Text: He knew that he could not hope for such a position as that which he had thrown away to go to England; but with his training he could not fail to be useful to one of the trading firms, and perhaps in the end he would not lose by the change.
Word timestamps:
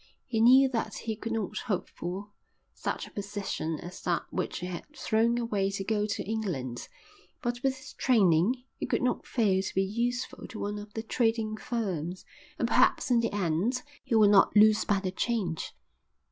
He 0.25 0.41
knew 0.41 0.67
that 0.69 0.95
he 0.95 1.15
could 1.15 1.31
not 1.33 1.55
hope 1.59 1.87
for 1.87 2.31
such 2.73 3.05
a 3.05 3.11
position 3.11 3.77
as 3.79 4.01
that 4.01 4.23
which 4.31 4.57
he 4.57 4.65
had 4.65 4.87
thrown 4.95 5.37
away 5.37 5.69
to 5.69 5.83
go 5.83 6.07
to 6.07 6.23
England; 6.27 6.89
but 7.43 7.61
with 7.61 7.77
his 7.77 7.93
training 7.93 8.63
he 8.79 8.87
could 8.87 9.03
not 9.03 9.27
fail 9.27 9.61
to 9.61 9.75
be 9.75 9.83
useful 9.83 10.47
to 10.47 10.59
one 10.59 10.79
of 10.79 10.91
the 10.95 11.03
trading 11.03 11.55
firms, 11.55 12.25
and 12.57 12.67
perhaps 12.67 13.11
in 13.11 13.19
the 13.19 13.31
end 13.31 13.83
he 14.03 14.15
would 14.15 14.31
not 14.31 14.55
lose 14.57 14.85
by 14.85 14.99
the 14.99 15.11
change. 15.11 15.71